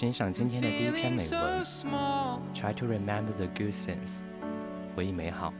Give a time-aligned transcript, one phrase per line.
[0.00, 1.64] 欣赏今天的第一篇 feeling 美 so 文。
[1.64, 2.38] small.
[2.54, 4.20] Try to remember the good things，
[4.94, 5.52] 回忆美好。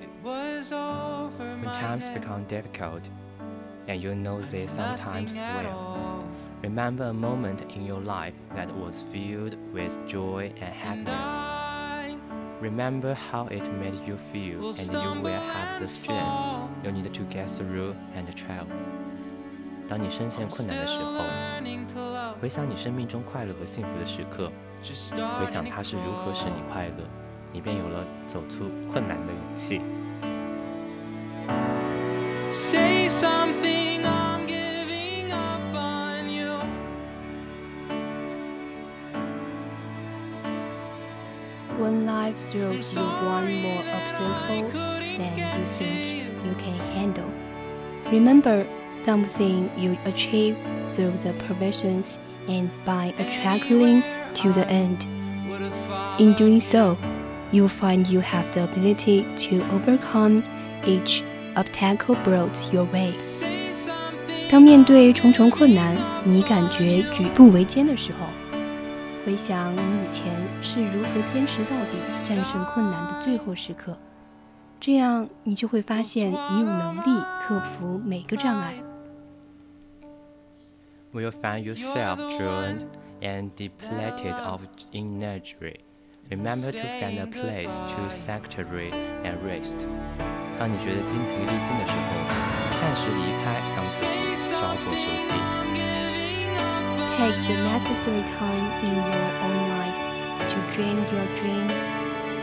[0.00, 2.20] It was over When my times head.
[2.20, 3.02] become difficult,
[3.86, 5.72] and you know this sometimes Nothing at will.
[5.72, 6.24] all.
[6.62, 11.32] Remember a moment in your life that was filled with joy and And happiness.
[11.32, 12.16] I
[12.60, 16.40] Remember how it made you feel, will and you will stumble have the and strength
[16.40, 16.68] fall.
[16.84, 18.66] you need to get through and trial.
[19.88, 22.34] 当你深陷 I'm 困难的时 still 候， learning to love.
[22.40, 24.50] 回想你生命中快乐和幸福的时刻，
[24.82, 26.72] Just 回想 starting 它 to 是如何使你 crawl.
[26.72, 27.04] 快乐，
[27.52, 29.80] 你便有了走出困难的勇气。
[32.50, 36.60] Say something, I'm giving up on you.
[41.78, 45.64] When life throws I'm you one sorry more that I obstacle couldn't than get you
[45.64, 46.48] to think you.
[46.48, 47.30] you can handle,
[48.12, 48.64] remember
[49.04, 50.56] something you achieve
[50.90, 52.18] through the provisions
[52.48, 54.02] and by attracting
[54.34, 55.06] to the end.
[55.48, 56.96] Would have In followed doing so,
[57.52, 60.42] you'll find you have the ability to overcome
[60.86, 61.22] each
[61.56, 63.14] obstacle brought your way.
[63.20, 68.26] Say something, 当面对重重困难，你感觉举步维艰的时候，
[69.24, 70.26] 回想你以前
[70.62, 73.96] 是如何坚持到底、战胜困难的最后时刻，
[74.80, 78.74] 这样你就会发现你有能力克服每个障碍。
[81.12, 82.86] When you find yourself drained
[83.22, 85.78] and depleted of energy,
[86.30, 88.90] remember to find a place to sanctuary
[89.22, 89.86] and rest.
[90.58, 92.10] 当你觉得精疲力尽的时候，
[92.80, 93.46] 暂时离开，
[93.76, 95.30] 让自己稍作休息。
[95.34, 99.98] I'm giving up on Take the necessary time in your own life
[100.50, 101.80] to dream your dreams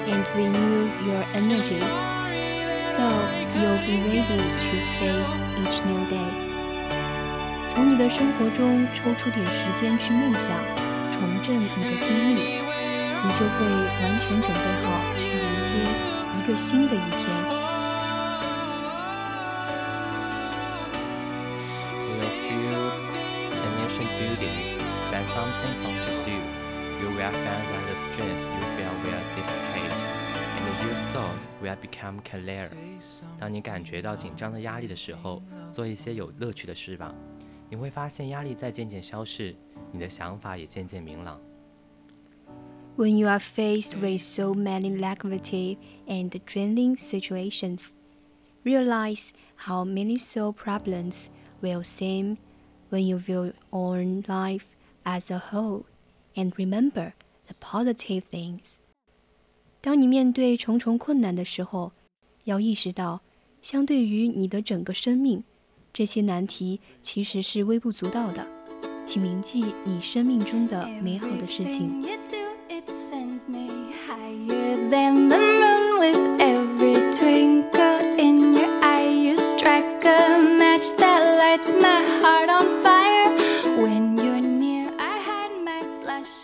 [0.08, 1.84] and renew your energy,
[2.96, 3.04] so
[3.60, 6.32] you'll be ready to face each new day.
[7.77, 10.49] 从你的生活中抽出点时间去梦想，
[11.13, 13.69] 重振你的精力，你就会
[14.01, 15.69] 完全准备好去迎接
[16.33, 17.21] 一个新的一天。
[22.01, 24.57] You will feel a nation building,
[25.13, 26.33] find something fun to do.
[27.03, 30.01] You will find that the stress you feel will dissipate,
[30.57, 32.71] and your thought will become clear.
[33.39, 37.15] 当你感觉到紧张的压力的时候，做一些有乐趣的事吧，
[37.70, 39.56] 你会发现压力在渐渐消逝，
[39.92, 41.40] 你的想法也渐渐明朗。
[42.98, 47.92] When you are faced with so many negative and draining situations,
[48.64, 51.28] realize how many soul problems
[51.62, 52.38] will seem
[52.90, 54.66] when you view on life
[55.04, 55.86] as a whole
[56.36, 57.14] and remember
[57.48, 58.74] the positive things.
[59.80, 61.94] 当你面对重重困难的时候，
[62.44, 63.22] 要意识到，
[63.62, 65.44] 相对于你的整个生命，
[65.97, 68.47] 这些难题其实是微不足道的。
[69.07, 72.05] 请铭记你生命中的美好的事情。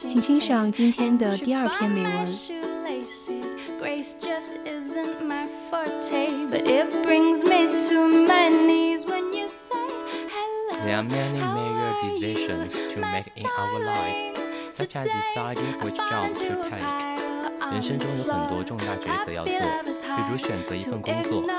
[0.09, 2.27] 请欣赏今天的第二篇美文。
[3.79, 8.03] Grace just isn't my forte, but it brings me to.
[10.92, 14.72] There are many how major are you, decisions to my make in our life, darling?
[14.72, 16.80] such as Today deciding I which job find to you a take.
[16.80, 18.64] pile on 人生中有 the 很多 floor.
[18.64, 21.44] 重大抉择要做， Happy love is 比如 hard 选择一 to 份工作。
[21.44, 21.50] ignore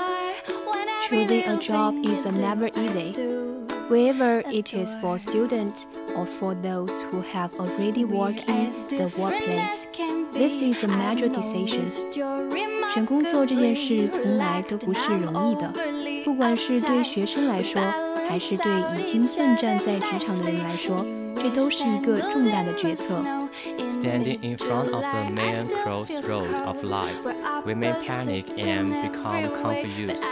[0.65, 3.13] when every Truly, a little job thing is you never do, I easy.
[3.13, 3.49] do.
[3.89, 9.87] whether it is for students or for those who have already worked in the workplace.
[10.31, 11.87] This is a major decision.
[12.93, 15.73] 选工作这件事从来都不是容易的，
[16.23, 17.81] 不管是对学生来说，
[18.28, 21.04] 还是对已经奋战在职场的人来说，
[21.36, 23.22] 这都是一个重大的决策。
[24.00, 27.16] Standing in front of the main crossroad of life,
[27.64, 30.22] we may panic and become confused.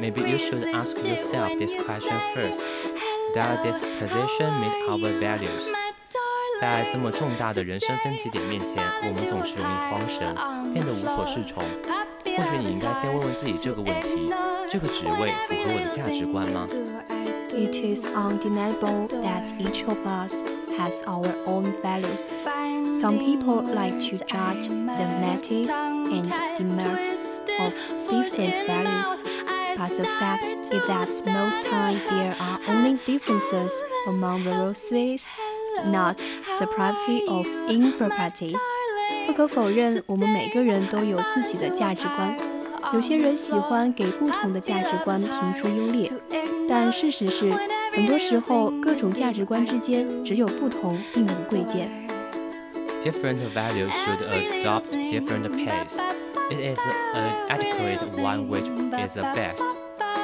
[0.00, 2.58] Maybe you should ask yourself this question first.
[3.34, 5.70] Does this position meet our values?
[6.60, 10.34] 在这么重大的人生分歧点面前，我们总是容易慌神，
[10.72, 11.62] 变得无所适从。
[12.24, 14.30] 或许你应该先问问自己这个问题：
[14.70, 16.66] 这个职位符合我的价值观吗
[17.59, 20.43] ？It is undeniable that each of us
[20.77, 22.25] has our own values.
[22.99, 26.25] Some people like to judge the merits and
[26.57, 27.73] demerits of
[28.09, 29.07] different values,
[29.77, 33.71] but the fact is that most times there are only differences
[34.07, 35.25] among the roses,
[35.85, 36.17] not
[36.59, 38.55] the property of impropriety.
[39.27, 42.37] 不可否认，我们每个人都有自己的价值观。
[42.93, 46.09] 有些人喜欢给不同的价值观评出优劣，
[46.69, 47.51] 但事实是，
[47.93, 51.89] 很多时候各种价值观之间只有不同，并无贵贱。
[53.03, 55.99] Different values should adopt different pace.
[56.49, 56.79] It is
[57.13, 58.65] an adequate one which
[59.07, 59.63] is the best.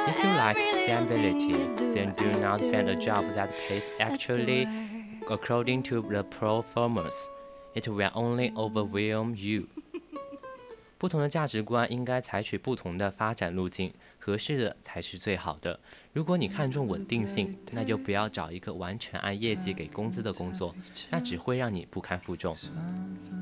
[0.08, 1.54] If you like stability,
[1.94, 4.66] then do not find a job that pays actually
[5.28, 7.28] according to the performance.
[7.74, 9.68] It will only overwhelm you.
[10.97, 15.79] 不同的价值观应该采取不同的发展路径，合适的才是最好的。
[16.11, 20.73] 如果你看重稳定性，那就不要找一个完全按业绩给工资的工作，
[21.11, 22.55] 那只会让你不堪负重。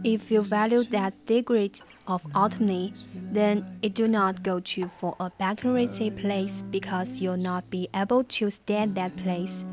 [0.03, 1.71] If you value that degree
[2.03, 2.91] of autonomy,
[3.33, 8.23] then it do not go to for a vacancy place because you'll not be able
[8.23, 9.63] to stand that place.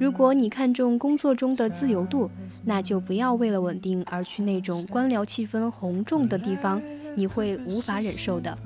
[0.00, 2.28] 如果你看重工作中的自由度，
[2.64, 6.82] 那就不要为了稳定而去那种官僚气氛浓重的地方。
[7.15, 8.57] 你会无法忍受的。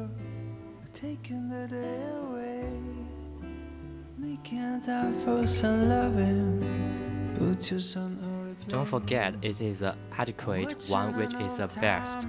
[8.70, 12.28] Don't forget, it is the adequate one which is the best.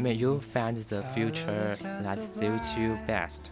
[0.00, 3.50] May you find the future that suits you best.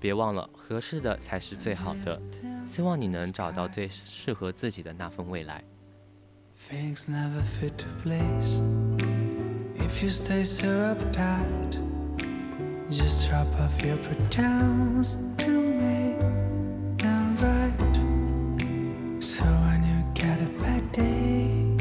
[0.00, 2.20] 别忘了，合适的才是最好的。
[2.66, 5.62] 希望你能找到最适合自己的那份未来。
[6.56, 8.58] Things never fit to place.
[9.92, 11.78] If you stay so uptight,
[12.90, 16.16] just drop off your pretense to me
[17.04, 19.22] and right.
[19.22, 21.76] So when you get a bad day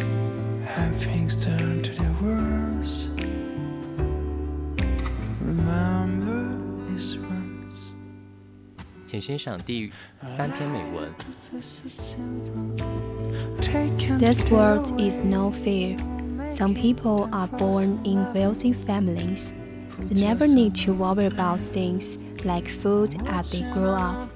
[0.78, 3.10] and things turn to the worst,
[5.42, 6.58] remember
[6.90, 7.92] these words.
[9.08, 9.92] 请欣赏第
[10.36, 11.10] 三篇美文。
[14.20, 15.96] This world is no fear.
[16.62, 19.54] Some people are born in wealthy families.
[20.10, 24.30] They never need to worry about things like food as they grow up.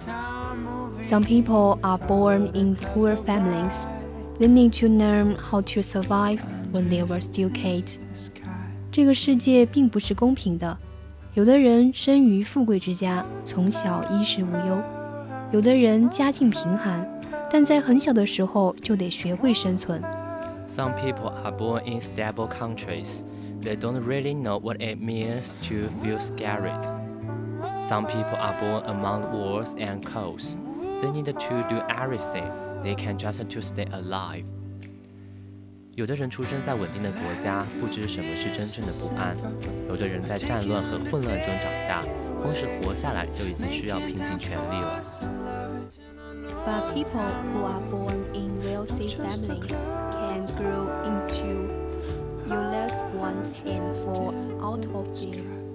[1.04, 3.88] Some people are born in poor families.
[4.40, 6.40] They need to learn how to survive
[6.72, 7.98] when they were still kids.
[8.92, 10.78] 这个世界并不是公平的，
[11.34, 14.82] 有的人生于富贵之家，从小衣食无忧；
[15.52, 17.08] 有的人家境贫寒，
[17.50, 20.02] 但在很小的时候就得学会生存。
[20.68, 23.24] some people are born in stable countries.
[23.62, 26.84] They don't really know what it means to feel scared.
[27.88, 30.56] Some people are born among wars and coals.
[31.02, 32.50] They need to do everything
[32.82, 34.46] they can just to stay alive.
[35.96, 39.36] 有的人出生在稳定的国家，不知什么是真正的不安；
[39.90, 42.02] 有的人在战乱和混乱中长大，
[42.42, 45.02] 光是活下来就已经需要拼尽全力了。
[46.66, 47.22] But people
[47.54, 49.68] who are born in wealthy families
[50.53, 51.49] grow into
[52.47, 55.67] your last ones and fall out of them.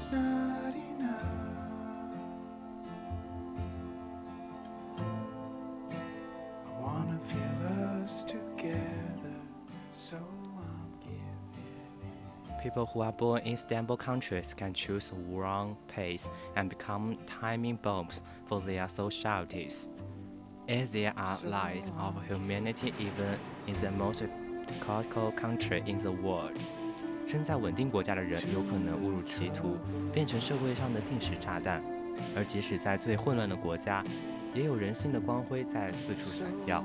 [0.00, 1.24] It's not enough.
[6.66, 9.36] I wanna feel us together,
[9.92, 16.70] so I'm giving People who are born in stable countries can choose wrong pace and
[16.70, 19.90] become timing bombs for their societies.
[20.66, 24.22] As there are lies of humanity even in the most
[24.80, 26.56] critical country in the world.
[27.30, 29.76] 身在稳定国家的人有可能误入歧途，
[30.12, 31.80] 变成社会上的定时炸弹；
[32.34, 34.02] 而即使在最混乱的国家，
[34.52, 36.82] 也有人性的光辉在四处闪耀。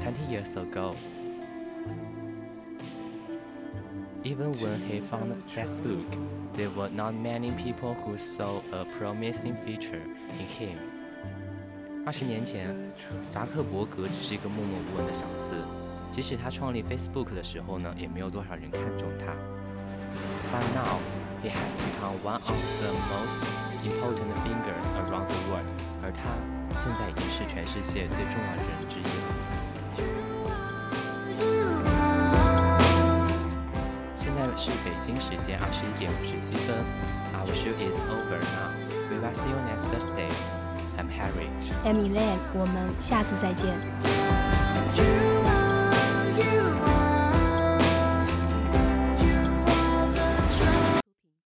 [0.00, 0.94] Twenty years ago,
[4.22, 6.04] even when he found Facebook,
[6.56, 10.04] there were not many people who saw a promising future
[10.38, 10.78] in him.
[12.06, 12.72] 二十年前，
[13.32, 15.83] 扎克伯格只是一个默默无闻的小子，
[16.14, 19.34] 即使他创立 Facebook 的时候呢，也没有多少人看中他。
[20.54, 21.00] But now,
[21.42, 23.42] he has become one of the most
[23.82, 25.66] important figures around the world.
[26.04, 26.30] 而他
[26.70, 29.26] 现在已经是全世界最重要的人之一了。
[34.20, 36.78] 现在是北京时间二十一点五十七分。
[37.34, 38.70] Our show is over now.
[39.10, 40.30] We will see you next Thursday.
[40.96, 41.50] I'm Harry.
[41.84, 43.74] I'm Elaine，我们下次再见。
[44.94, 45.23] You